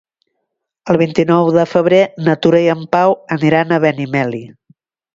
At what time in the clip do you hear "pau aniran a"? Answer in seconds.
2.97-3.83